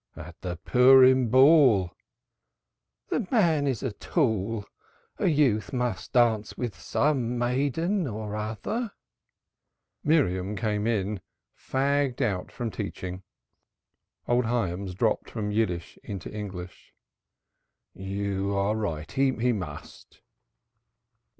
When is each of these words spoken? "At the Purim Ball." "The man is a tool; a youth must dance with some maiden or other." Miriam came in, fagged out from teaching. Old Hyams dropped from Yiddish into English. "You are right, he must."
"At 0.15 0.41
the 0.41 0.55
Purim 0.57 1.27
Ball." 1.29 1.91
"The 3.09 3.27
man 3.29 3.67
is 3.67 3.83
a 3.83 3.91
tool; 3.91 4.65
a 5.19 5.27
youth 5.27 5.71
must 5.73 6.13
dance 6.13 6.57
with 6.57 6.75
some 6.75 7.37
maiden 7.37 8.07
or 8.07 8.35
other." 8.35 8.93
Miriam 10.03 10.55
came 10.55 10.87
in, 10.87 11.21
fagged 11.55 12.19
out 12.19 12.51
from 12.51 12.71
teaching. 12.71 13.21
Old 14.27 14.45
Hyams 14.45 14.95
dropped 14.95 15.29
from 15.29 15.51
Yiddish 15.51 15.99
into 16.03 16.31
English. 16.33 16.95
"You 17.93 18.55
are 18.55 18.75
right, 18.75 19.11
he 19.11 19.51
must." 19.51 20.21